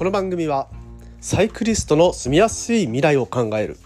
[0.00, 0.66] この番組は
[1.20, 3.76] サイクリストの住みやすい未来を考える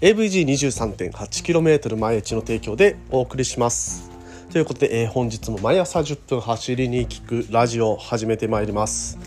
[0.00, 4.10] AVG23.8km 毎日の提供でお送りします。
[4.50, 9.18] ということで、えー、本日も毎朝10分走りに聞くラジオを始めてまいります、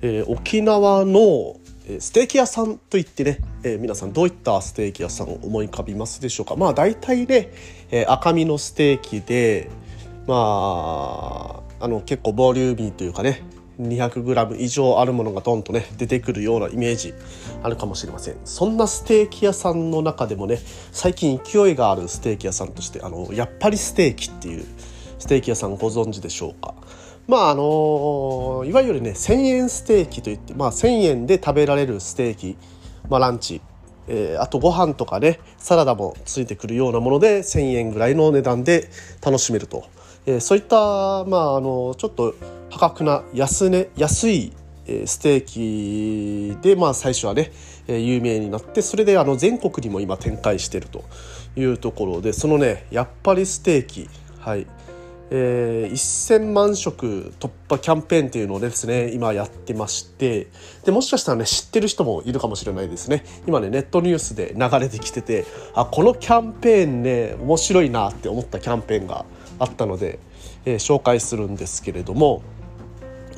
[0.00, 1.56] えー、沖縄の
[1.98, 6.54] ステーキ屋さんといってね、えー、皆さんどういったステーキ屋さんを思い浮かびますでしょうか。
[6.54, 7.50] まあ大体ね、
[7.90, 9.68] えー、赤身のステーキで
[10.28, 13.42] まああの結構ボリューミーというかね
[13.80, 17.14] 200g 以上あるものがドンとね出てくるようなイメージ
[17.62, 18.36] あるかもしれません。
[18.44, 20.58] そんなステーキ屋さんの中でもね
[20.92, 24.64] 最近勢いがあるステーキ屋さんとしてあのやっぱりステーキっていう
[25.18, 26.74] ステーキ屋さんご存知でしょうか？
[27.28, 32.56] まああのいわゆるね1000円ステーキといって、まあ、1000円で食べられるステーキ、
[33.10, 33.60] まあ、ランチ、
[34.08, 38.88] えー、あとご飯とかねサラダもついてくるようなもので1000円ぐらいの値段で
[39.22, 39.84] 楽しめると、
[40.24, 40.76] えー、そういった、
[41.24, 42.34] まあ、あのちょっと
[42.70, 44.52] 破格な安,、ね、安い
[45.06, 47.52] ステーキで、まあ、最初はね
[47.86, 51.04] 有名になってそれであの全国にも今展開してると
[51.56, 54.08] いうところでそのねやっぱりステーキ
[54.40, 54.66] はい。
[55.30, 60.46] えー、1000万食突破キャンペーンっていうのをですね今やってまして
[60.86, 63.24] でもしかしたらね知ってる人もいるかもしれないですね。
[63.46, 65.44] 今ねネットニュースで流れてきてて
[65.74, 69.26] あこのキャンペーンね面白いなって思ったキャンペーンが
[69.58, 70.18] あったので、
[70.64, 72.42] えー、紹介するんですけれども、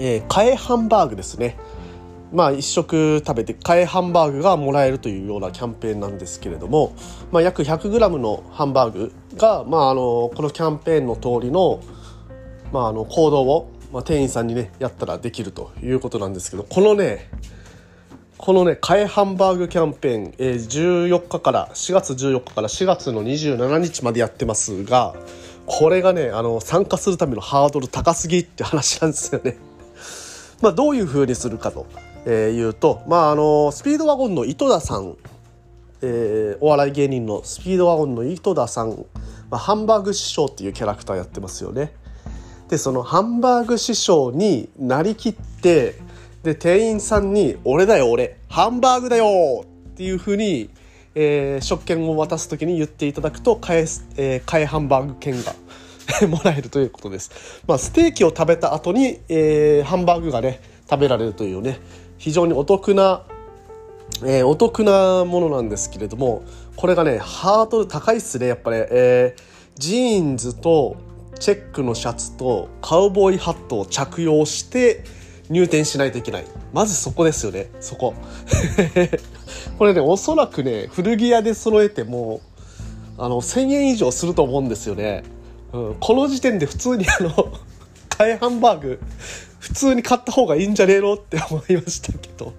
[0.01, 1.57] えー、替えハンバーグですね
[2.33, 6.95] まあ、1食食べて替えハンバーグがもらえるというようなキャンペーンなんですけれども、
[7.33, 11.83] まあ、約 100g のハンバーグが、まあ、あのこのキャンペーンの通りの,、
[12.73, 17.29] まあ、あの行動を、まあ、店員さんにねやったらできるということなんですけどこのね
[18.39, 25.17] このね替えハンバーグキャンペーン、えー、14日から4月14日から4月の27日までやってますが
[25.67, 29.70] これがねあの参加するためのハードル高すぎって話なんですよね。
[30.61, 31.87] まあ、どういうふうにするかと
[32.27, 35.17] えー、言うと、まあ、あのスピードワゴンの井戸田さん、
[36.03, 38.91] えー、お笑い芸人のスピードワゴンの井戸田さん、
[39.51, 41.95] まあ、ハンバーグ師匠っていうキャラクターやってますよね。
[42.69, 45.97] でそのハンバーグ師匠になりきって
[46.43, 50.71] で店員さんに「俺だよ俺ハンバーグだよ!」っていうふうに、
[51.15, 53.87] えー、食券を渡す時に言っていただくと替え,、
[54.37, 55.55] えー、替えハンバーグ券が
[56.29, 57.63] もらえるということです。
[57.67, 61.79] まあ、ステーキを食べた後に、えー、ハンバーグがね食べられるというね
[62.19, 63.23] 非常にお得な、
[64.25, 66.43] えー、お得なものなんですけれども
[66.77, 69.43] これがねハードル高いっすねやっぱり、えー、
[69.81, 70.97] ジーンズと
[71.39, 75.05] チェックのシャツとカウボーイハットを着用して
[75.49, 76.45] 入店しないといけない。
[76.73, 78.15] まずそこですよねそこ。
[79.79, 82.41] これねおそらくね古着屋で揃えても
[83.19, 85.25] あの1000円以上すると思うんですよね、
[85.73, 87.31] うん、この時点で普通にあの
[88.11, 89.01] 替えハンバーグ
[89.61, 92.53] 普通に買った方がいいんじゃねえのって思いましたけど。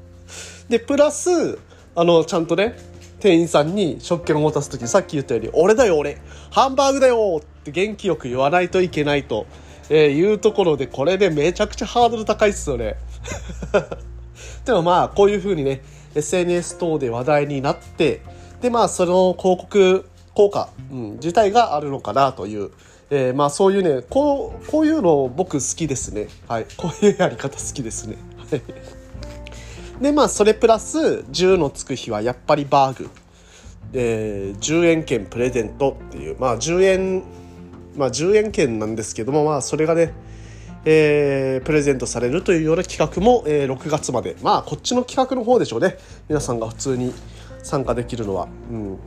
[0.70, 1.60] で、プラス、
[1.96, 2.78] あの、ちゃんとね、
[3.20, 6.18] 店員さんに食券を渡す時さっき言ったように、俺だよ俺
[6.50, 9.46] ハンバーグだよって元気よく言わないといけないと、
[9.90, 12.96] えー、いうところで、これでめちゃくちゃハードル高いっすよね。
[14.66, 15.82] でもまあ、こういう風にね、
[16.16, 18.22] SNS 等で話題になって、
[18.62, 22.72] でまあ、その広告効果、うん、自体があるのかなという、
[23.14, 26.28] えー、まあそういうねこうこういうの僕好きですね。
[26.48, 26.66] はい。
[26.78, 28.16] こういうやり方好きですね。
[30.02, 33.10] でまあそれプラス10のつく日はやっぱりバーグ、
[33.94, 36.38] え、10円券プレゼントっていう。
[36.40, 37.24] まあ10円
[37.98, 40.14] まあ10円券なんですけどもまあそれがね
[40.86, 44.38] えー、プレゼントされるというような企画も、えー、6月まで。
[44.42, 45.98] まあこっちの企画の方でしょうね。
[46.30, 47.14] 皆さんが普通に
[47.62, 48.48] 参加できるのは。
[48.72, 48.98] うん、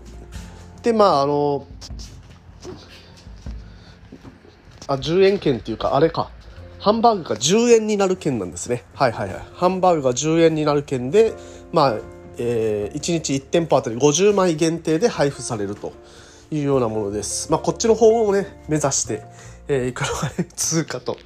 [0.83, 1.67] でまああの
[4.87, 6.31] あ、10円券っていうか、あれか。
[6.79, 8.85] ハンバーグが10円になる券なんですね。
[8.95, 9.43] はいはいはい。
[9.55, 11.33] ハンバーグが10円になる券で、
[11.73, 11.95] まあ、
[12.37, 15.93] えー、1日1店舗あたり50枚限定で配布されると
[16.51, 17.51] いうようなものです。
[17.51, 19.23] まあ、こっちの方をね、目指して、
[19.69, 21.17] えー、いくのがね、通過と。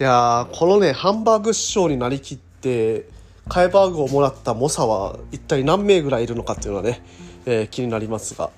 [0.00, 3.06] いやこのね、ハンバーグ師匠になりきって、
[3.48, 7.02] 替えバーグをもらった猛者は一体何名ぐらいいるのかっていうのはね、
[7.44, 8.50] えー、気になりますが。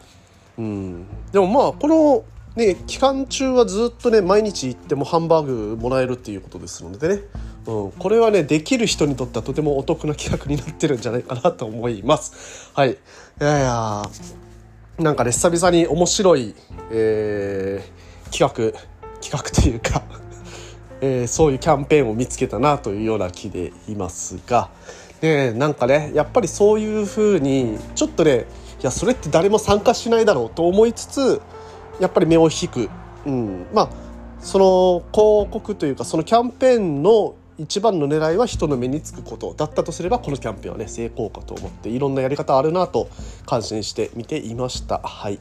[0.58, 1.06] うん。
[1.32, 2.24] でもまあ、この
[2.56, 7.22] で期間中はずっとね毎日行ってもハンバーグもらえるっていうことですのでね、
[7.66, 12.70] うん、これはねできる人にとってはとてもお得な企画になってるんじゃないかなと思います。
[12.74, 12.92] はい。
[12.92, 12.96] い
[13.40, 14.02] やいや
[14.98, 16.54] なんかね久々に面白い、
[16.92, 18.78] えー、企画
[19.20, 20.02] 企画というか
[21.00, 24.70] えー、そういうキャンペーンを見つけたなというような気でいますが。
[25.20, 28.46] でなんかねやっぱりそういうふうにちょっとね
[28.80, 31.40] いやそれって誰も参加しないだろうと思いつつ
[32.00, 32.88] やっぱり目を引く、
[33.26, 33.90] うん、まあ
[34.40, 43.08] その広告というかそのキャンペーンの一番の狙いは人の目につくことだったとすればこのキャンペーンはね成功かと思っていろんなやり方あるなと
[43.46, 44.98] 感心して見ていました。
[44.98, 45.38] はい。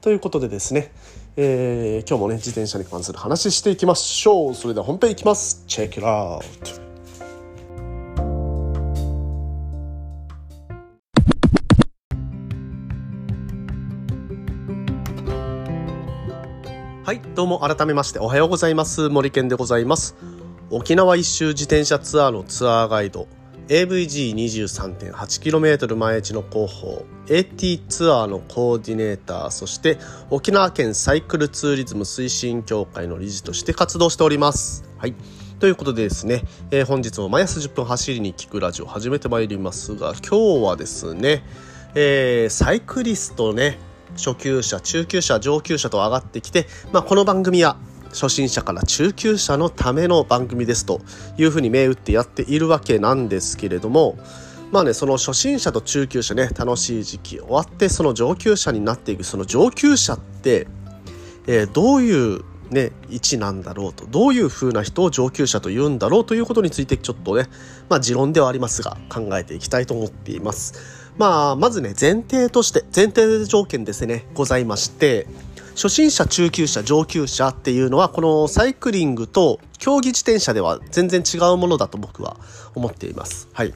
[0.00, 0.90] ということでですね、
[1.36, 4.54] えー、今日もね自転車に関する話していきましょう。
[4.54, 5.64] それでは本編いきます。
[5.66, 6.89] チェック it out は
[17.40, 19.08] どうも改めましておはようございます。
[19.08, 20.14] 森健でございます。
[20.68, 23.28] 沖縄一周自転車ツアーのツアーガイド。
[23.68, 27.06] AVG23.8km 毎日の広報。
[27.30, 29.50] AT ツアーのコーディネーター。
[29.50, 29.96] そして
[30.28, 34.84] 沖縄県サイクルツーリズム推進協会の理事として活動しております。
[34.98, 35.14] はい。
[35.60, 41.42] ということでですね、えー、本日も毎朝10分走りに聞くラジオ始めてまいりますが今日はですね、
[41.94, 43.78] えー、サイクリストね
[44.16, 47.76] 初級者中級者上級者と上がってきて、まあ、この番組は
[48.10, 51.00] 初心者から中級者のための番組ですと
[51.38, 54.18] いうふうに銘打ってやっているわけなんですけれども
[54.72, 60.66] まあねその初心者と中級者ね楽しい時期終わってその上級者になっていくその上級者って、
[61.46, 67.46] えー、どういうね、位置なんだろうとどういうふうな人を上級者と言うんだろうということについてちょっとね
[67.88, 70.99] まあ持論ではありますが考えていきたいと思っています。
[71.20, 75.26] まあ、まずね、前提として、前提条件ですね、ございまして、
[75.74, 82.38] 初心者、中級者、上級者っていうのは、このサイクリングと競技自転車では全然違うものだと僕は
[82.74, 83.48] 思っています。
[83.52, 83.74] はい。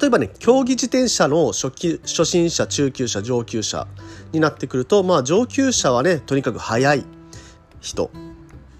[0.00, 3.88] 例えばね、競技自転車の初期初心者、中級者、上級者
[4.30, 7.04] になってくると、まあ上級者はね、とにかく速い
[7.80, 8.12] 人。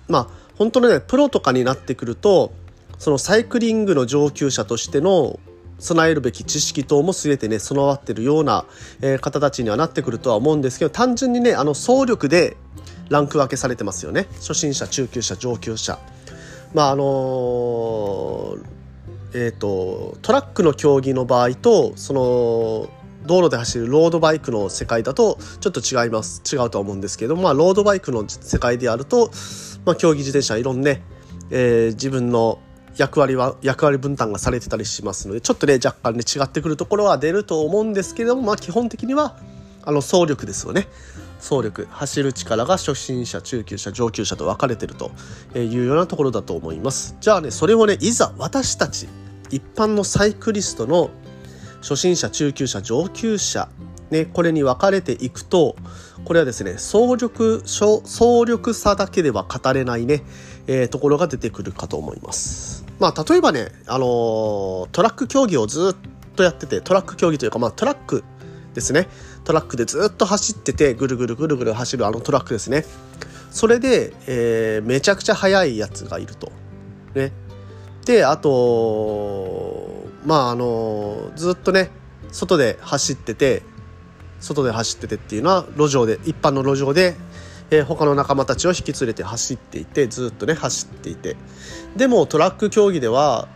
[0.07, 0.27] まあ
[0.59, 2.53] 本当のね、プロとかになってくると、
[3.01, 5.41] そのサイクリングの上級者としての
[5.81, 8.65] 備えるべき知識等も全てね備わってるような、
[9.01, 12.57] えー、方たちにはなってくるとは思うんですけど単純にねあの総力で
[13.09, 14.29] ランク分けされてますよね。
[14.37, 15.99] 初心者中級者上級者。
[16.73, 18.65] まああのー、
[19.35, 22.89] えっ、ー、とトラックの競技の場合とその
[23.27, 26.43] 道路で走るロードバイクの世界だとちょっと違います。
[26.45, 29.31] 違うとは思うんですけどまあロードバイクの世界であると、
[29.85, 31.03] まあ、競技自転車いろんなね、
[31.51, 32.61] えー、自分の
[32.97, 39.37] 役割は役割分担がされてたりしますのでちょっとね若干ね違ってくるところは出ると思うんですけれどもまあ基本的には
[39.83, 40.87] あの走力ですよね。
[41.41, 45.11] 走力走る力が初心者中級者上級者と分かれてると
[45.55, 47.17] いうようなところだと思います。
[47.21, 49.09] じゃあねそれをねいざ私たち
[49.51, 51.11] 一般のサイクリストの
[51.81, 53.69] 初心者中級者上級者
[54.11, 55.77] ね、これに分かれていくと
[56.25, 60.23] これはですね総力総力差だけでは語れないね、
[60.67, 62.85] えー、ところが出てくるかと思います。
[62.99, 68.23] まあ、例えばね、あのー、トラック競技をずっとやってて、トラック競技というか、まあ、トラック
[68.75, 69.09] ですね。
[69.45, 72.85] トラックでずっと走ってて、ぐるぐるぐるぐる走るあのトラックですね。
[73.51, 76.53] それで、えー、めちゃくちゃ速いやつがいると。
[77.15, 77.33] ね。
[78.05, 81.91] で、あと、まあ、あの、ずっとね、
[82.31, 83.63] 外で走ってて、
[84.41, 87.17] 外で走っててっていうのは、路上で、一般の路上で
[87.71, 91.37] えー、他の仲間たちを引き連れて走っていてずっとね走っていて。
[91.97, 93.49] でもトラック競技では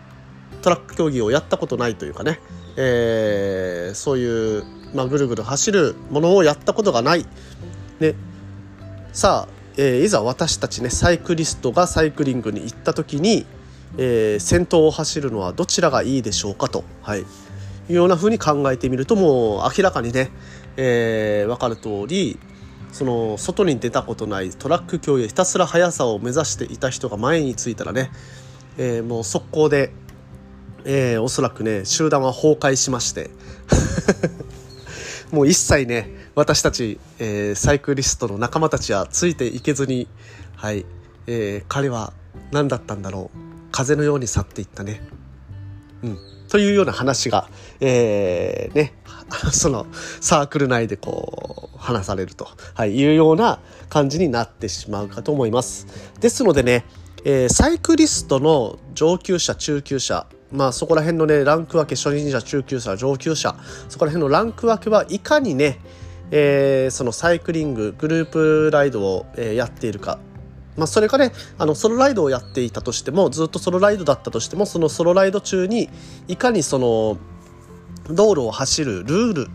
[0.62, 2.40] トラック競技をやったことないというかね、
[2.76, 4.64] えー、そういう、
[4.94, 7.26] まあ、ぐるぐる走るものをやったことがない、
[8.00, 8.14] ね、
[9.12, 13.46] さあ、えー、いざ私たちねサイクリストがサイクリングに行った時に、
[13.98, 17.24] えー、先頭を走るのはどちらがいいでしょうかと、はい、い
[17.90, 20.30] うようなふうに考えてみるともう明らかにね、
[20.76, 22.38] えー、分かる通り
[22.92, 28.10] その外に出たことないトラック競技ひたすら速さを目指していた人が前についたらね、
[28.78, 29.92] えー、もう速攻で、
[30.84, 33.30] えー、おそらくね集団は崩壊しまして
[35.32, 40.06] もう一切ね私たち、えー、サイクリストの仲間たちはついていけずに、
[40.54, 40.86] はい
[41.26, 42.12] えー、彼は
[42.52, 43.38] 何だったんだろう
[43.72, 45.02] 風のように去っていったね。
[46.04, 47.48] うんというような話が、
[47.80, 48.94] えー、ね、
[49.50, 49.88] その
[50.20, 53.58] サークル内でこう話されると、はい、いうような
[53.88, 55.88] 感じになってしまうかと思います。
[56.20, 56.84] ですのでね、
[57.24, 63.56] えー、サイクリストの上級者、中級者、まあそこら辺のね、ランク分け、初心者、中級者、上級者、
[63.88, 65.80] そこら辺のランク分けはいかにね、
[66.30, 70.20] えー、そのサイクリング、グループライドを、えー、やっているか、
[70.76, 75.88] まあ、それがねあのソロライドをやっていたとしてもずっとソロライドだったとしてもそのソロライド中に
[76.28, 77.16] いかにその
[78.10, 79.48] 道路を走るルール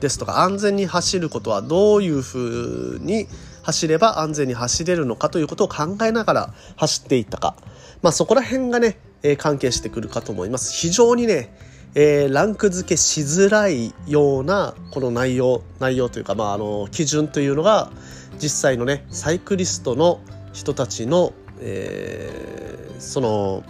[0.00, 3.26] ですとか安全に走ることはどういうふうに
[3.62, 7.56] 走れば安全に走れるのかということを考えながら走っていったか、
[8.02, 10.72] まあ、そこら辺がね、えー、関係してくるかと思います。
[10.72, 11.52] 非常にね、
[11.96, 17.90] えー、ランク付けしづらいようなこの内容内容というか、まあ、あの基準というのが
[18.38, 20.20] 実際のねサイクリストの
[20.56, 23.62] 人たちの、えー、その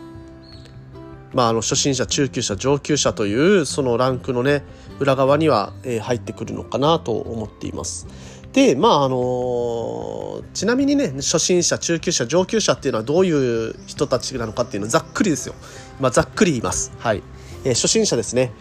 [1.35, 4.63] まあ、あの初心者中級者上級者というそのランクのね
[5.01, 8.07] 裏側には、えー、入ってくるのかなと思っています。
[8.55, 15.55] でまああの、ちなみにね初心者中級者上級者っていうのはどういう人たちなのかっていうのはざっくりですよ、
[16.01, 16.93] まあ、ざっくり言います。
[16.99, 17.23] はい、
[17.65, 18.53] えー、初心者ですね。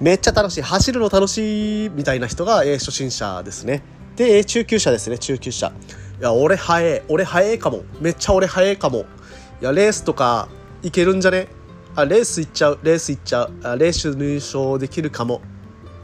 [0.00, 0.62] めっちゃ楽しい。
[0.62, 3.82] 走るの楽しいみたいな人が、えー、初心者ですね。
[4.14, 5.18] で中級者ですね。
[5.18, 5.72] 中級者。
[6.20, 7.82] いや俺早え俺早えかも。
[7.98, 9.06] めっちゃ俺早えかも。
[9.62, 10.48] いやレースとか
[10.82, 11.48] いけるんじゃね？
[11.96, 12.78] あレース行っちゃう。
[12.82, 13.52] レース行っちゃう。
[13.62, 15.40] あレース入賞できるかも。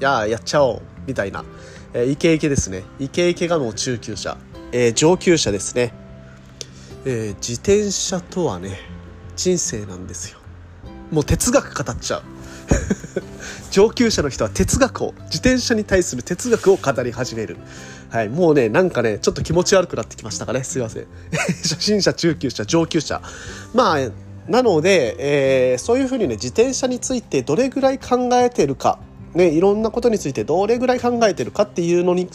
[0.01, 0.83] いややっちゃおう。
[1.07, 1.45] みたいな、
[1.93, 2.83] えー、イケイケですね。
[2.99, 4.39] イケイケがもう中級者、
[4.73, 5.93] えー、上級者ですね、
[7.05, 8.81] えー、自転車とはね
[9.37, 10.39] 人生なんですよ。
[11.11, 12.23] もう哲学語っちゃう。
[13.71, 17.59] 上級者の人は哲学を自転車に対する哲学を語り始める。
[18.11, 18.29] はい。
[18.29, 20.63] もうねなんかねちょっと気持ち悪くなってきましたかね。
[20.65, 21.07] すいません。
[21.63, 23.21] 初心者中級者上級者。
[23.75, 24.11] まあ
[24.49, 25.17] なので、
[25.73, 28.99] えー、そういうふうにね自転車についてどれぐらい考えてるか、
[29.35, 32.29] ね、いろんなことについてどれぐらい考えてるかっていうのに、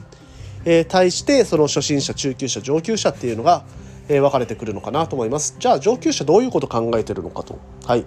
[0.66, 3.64] えー、対してその初心者中級者上級者っていうのが、
[4.10, 5.56] えー、分かれてくるのかなと思います。
[5.58, 7.60] じゃあ上級者どういうこと考えてるのかと。
[7.86, 8.06] はい。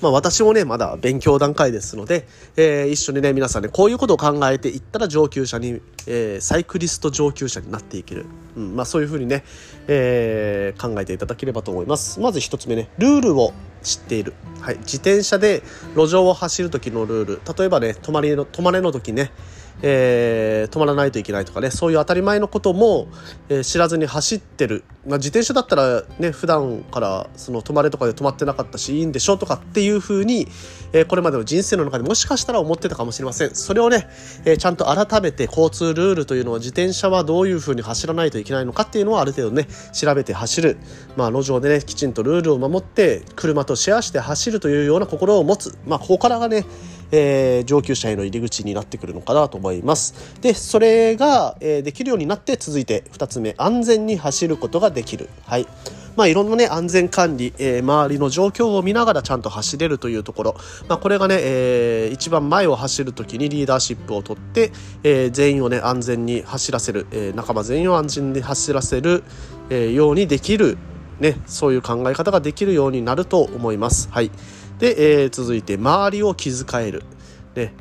[0.00, 2.26] まあ、私もねまだ勉強段階ですので、
[2.56, 8.26] えー、一緒にね皆さんねこういうことを考えていったら上級者に、えー、サイクリスト上級者になっていける、
[8.56, 9.44] うんまあ、そういうふうにね、
[9.88, 12.20] えー、考えていただければと思います。
[12.20, 15.62] まず1つ目ねルールを知っている、はい、自転車で
[15.94, 17.40] 路上を走る時のルール。
[17.56, 19.30] 例えばね泊まりの止まれの時ね
[19.82, 23.08] えー、止まらないといけないとかねそういう当たり前のことも、
[23.48, 30.48] えー、知らずに走ってる、まあ、自転車だったらね普段からその止まれとかで止まってなかったしいいんでしょうとかっていうふうに、
[30.92, 33.54] えー、これまでの人生の中でもしかしたら思ってたかもしれません。
[33.54, 34.08] それをね、
[34.44, 40.78] えー、ちゃんと改めて交通ルールというのは自転車はどういうふうに走らないといけないのかっていうのをある程度ね調べて走る、
[41.16, 46.64] まあ、路上でねきちんとルールを守って車とシェアして走るというような心を持つ、まあ、ここからがね
[47.12, 50.36] えー、上級者への入り口になってくるのかなと思います。
[50.40, 55.28] で、それが、えー、できるようになって続いて2つ目、安全に走ることができる。
[55.44, 55.66] はい。
[56.16, 60.56] まあ、いろんなね、安全管理、えー、周りの状況を見ながらちゃんと走れるというところ、
[60.88, 64.72] まあ、これがね、えー、一番前を走るときにリーダーシップを取って、
[65.04, 69.22] えー、全員をね、安全に走らせる、えー、仲間全員を安全に走らせる、
[69.68, 70.78] えー、ようにできる、
[71.20, 74.08] ね、そういう考え方ができるようになると思います。
[74.10, 74.30] はい。
[74.78, 77.02] で、えー、続いて周りを気遣える。
[77.54, 77.72] ね、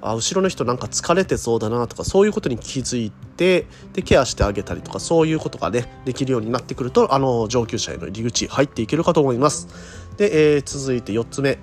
[0.00, 9.68] あ後ろの人なんか疲れてそうだなとかそういうことに気づいてでケアしてあげたりとかそういうことがねできるようになってくるとあの上級者への入り口入っていけるかと思います。
[10.16, 11.58] で、えー、続いて4つ目。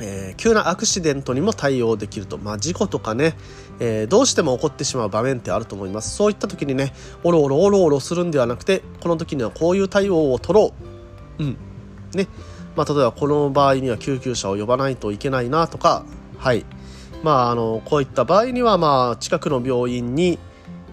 [0.00, 3.34] えー、急なアクシデントにも対応できると、まあ、事故とかね、
[3.80, 6.92] えー、どうしても起こってしまう場面ってあると思いますそういった時にね
[7.24, 10.72] おろおろおろおろするんではなくてこの時にはこういう対応を取ろ
[11.38, 11.56] ううん
[12.14, 12.28] ね
[12.78, 16.04] まあ、例えばこの場合には救急車を呼ばないといけないなとか、
[16.38, 16.64] はい。
[17.24, 20.38] まあ、あの、こういった場合には、まあ、近くの病院に、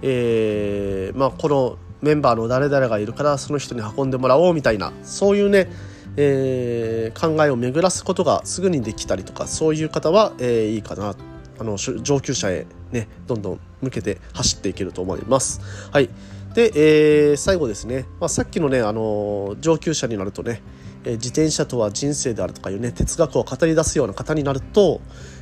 [0.02, 5.70] えー、まあ、このメンバーの誰々がいるからその人に運んでもらおうみたいな、そういうね、
[6.18, 11.16] えー、考えを巡らすことがすぐにできたりとか、そういう方は、えー、いいかな。
[11.60, 15.62] あの、上級者へね、どんどん向けて走っていけると思います。
[15.92, 16.10] はい。
[16.56, 20.64] で、えー、最後ですね、まあ、さっきのね、あの上級者になるとね、
[21.06, 25.02] え自転車とは人生であるとかいうね哲学を語り出すような方になると、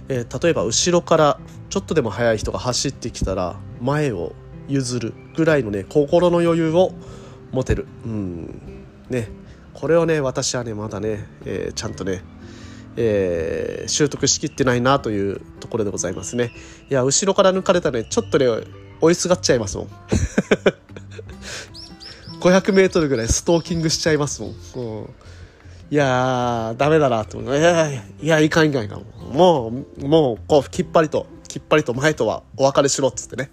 [0.10, 1.40] え、例えば後ろから
[1.70, 4.34] ちょっとでも速い人が走ってきたら前を
[4.68, 6.94] 譲るぐらいのね心の余裕を
[7.52, 7.88] 持てる。
[8.06, 8.62] うん。
[9.10, 9.30] ね。
[9.74, 12.22] これをね私はねまだね、えー、ちゃんとね
[12.96, 16.52] えー、習得しきってないなというところでございますね。
[16.92, 18.46] いや後ろから抜かれたねちょっとね
[19.02, 19.90] 追いすがっちゃいますもん。
[22.40, 25.10] 500m ぐらいストーキングしちゃいますもん、うん
[25.92, 27.58] いやー、ダメだなと思う。
[27.58, 29.04] いやいや、いや、いかんいかんいかん。
[29.32, 33.50] もう、もう、こう、きっぱりと、きっぱりと前とはお別れしろっつってね。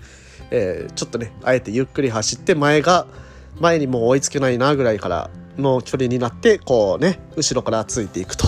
[0.51, 3.07] えー、ちょっとね、あえてゆっくり走って前が、
[3.61, 8.47] 前にもう追いつけないなぐらいからの距離になって、こうね、後ろからついていくと。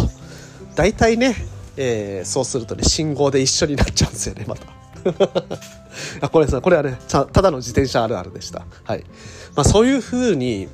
[0.75, 1.37] 大体ね、
[1.77, 4.67] えー、そうするとね、信号で一緒になっちゃうんですよね、また。
[6.21, 8.67] あこれさ、これはね、ただの自転車あるあるでした。
[8.85, 9.05] はい。
[9.55, 10.69] まあそういうふうに、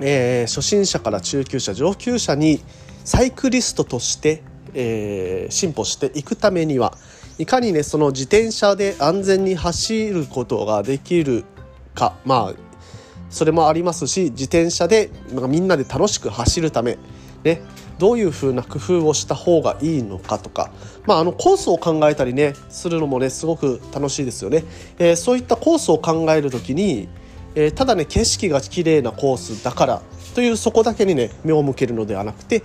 [0.00, 2.60] えー、初心者から中級者上級者に
[3.04, 4.42] サイクリストとして、
[4.74, 6.96] えー、進歩していくためには
[7.38, 11.44] いかにねその自転車で安全に走ることができる
[11.94, 12.14] か。
[12.24, 12.70] まあ
[13.30, 15.08] それもありますし自転車で
[15.48, 16.98] みんなで楽しく走るため
[17.44, 17.62] ね
[17.98, 20.72] どういう風な工夫をした方がいいのかとか、
[21.06, 24.64] まあ、あのコースを考えたりねするのもねすごく楽しいですよね、
[24.98, 27.08] えー、そういったコースを考える時に
[27.54, 30.02] えー、ただね景色が綺麗なコースだから
[30.34, 32.62] というそこだけにね目を向けるのではなくて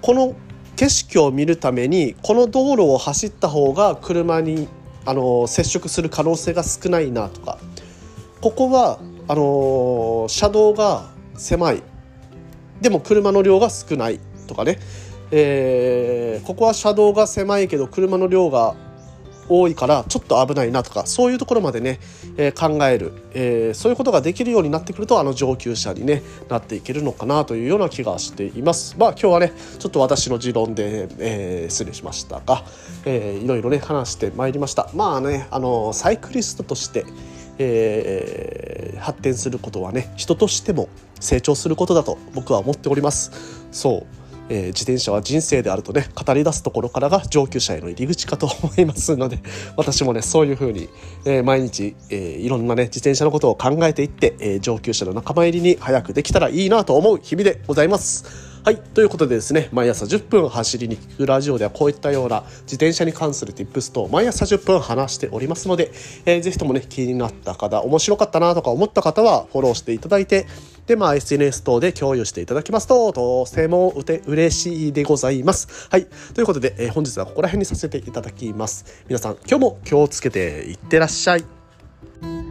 [0.00, 0.34] この
[0.76, 4.68] 景色を見るためにこの道路を走った方が車に
[5.04, 7.58] あの接触する可能性が少ないなとか
[8.40, 8.98] ここは
[9.28, 11.82] あの車道が狭い。
[12.80, 14.80] でも車の量が少ないとかね、
[15.30, 18.74] えー、ここは車道が狭いけど車の量が
[19.48, 22.00] 多いからちょっと危ないなとかそういうところまでね、
[22.36, 28.96] えー、考える、えー、そういうことができるようになってくるとあの上級者に、ね、なっていけるのかなというような気がしています。
[28.98, 32.64] まあ今日はねちょっと私の持論で、えー、失礼しましたが、
[33.04, 34.90] えー、いろいろね話してまいりました。
[34.94, 37.04] まあねあのサイクリストとして
[37.58, 40.88] えー、発展することはね人としても
[41.20, 43.30] 成長することだと僕は思っております。
[43.70, 44.21] そう。
[44.52, 49.38] えー、自転車は人生であるとね語り出すところからが上級者への入り口かと思いますので
[49.78, 50.90] 私もねそういうふうに、
[51.24, 58.52] えー、毎日、えー、いろんなね自転車のことを考えていって、え上級者の仲間入りに早くできたらいいなと思う日々でございます。
[58.64, 58.76] はい。
[58.76, 65.90] ということでですね、毎朝10分走りに聞くラジオではこういったような自転車に関する tips と毎朝10分話しておりますので、
[66.26, 70.46] えー、ぜひともね、気になった方、面白かったなとか思った方はフォローしていただいて、
[70.86, 75.88] で、まあ SNS 等で共有していただきますと、とてもうて嬉しいでございます。
[75.90, 76.06] はい。
[76.34, 79.04] ということで、えー、本日はここら辺にさせていただきます。
[79.08, 82.41] 皆さん、今日も気をつけていってらっしゃい。